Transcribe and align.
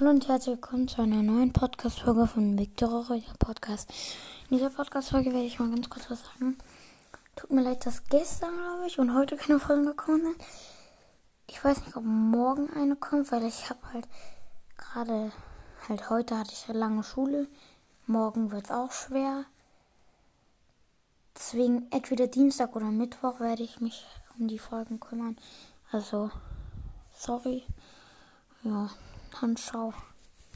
Hallo 0.00 0.12
und 0.12 0.28
herzlich 0.28 0.54
willkommen 0.54 0.88
zu 0.88 1.02
einer 1.02 1.22
neuen 1.22 1.52
Podcast-Folge 1.52 2.26
von 2.26 2.58
Victor 2.58 3.06
Reuter 3.06 3.34
Podcast. 3.38 3.92
In 4.48 4.56
dieser 4.56 4.70
Podcast-Folge 4.70 5.26
werde 5.26 5.44
ich 5.44 5.58
mal 5.58 5.68
ganz 5.68 5.90
kurz 5.90 6.10
was 6.10 6.24
sagen. 6.24 6.56
Tut 7.36 7.50
mir 7.50 7.60
leid, 7.60 7.84
dass 7.84 8.04
gestern, 8.04 8.56
glaube 8.56 8.86
ich, 8.86 8.98
und 8.98 9.14
heute 9.14 9.36
keine 9.36 9.60
Folgen 9.60 9.84
gekommen 9.84 10.22
sind. 10.22 10.36
Ich 11.48 11.62
weiß 11.62 11.84
nicht, 11.84 11.94
ob 11.98 12.04
morgen 12.04 12.70
eine 12.74 12.96
kommt, 12.96 13.30
weil 13.30 13.44
ich 13.44 13.68
habe 13.68 13.80
halt 13.92 14.08
gerade, 14.78 15.32
halt 15.86 16.08
heute 16.08 16.38
hatte 16.38 16.52
ich 16.54 16.70
eine 16.70 16.78
lange 16.78 17.04
Schule. 17.04 17.46
Morgen 18.06 18.52
wird 18.52 18.64
es 18.64 18.70
auch 18.70 18.92
schwer. 18.92 19.44
Deswegen 21.36 21.88
entweder 21.90 22.26
Dienstag 22.26 22.74
oder 22.74 22.86
Mittwoch 22.86 23.38
werde 23.38 23.64
ich 23.64 23.82
mich 23.82 24.06
um 24.38 24.48
die 24.48 24.58
Folgen 24.58 24.98
kümmern. 24.98 25.36
Also, 25.92 26.30
sorry. 27.12 27.64
Ja. 28.62 28.88
Handschau. 29.34 29.92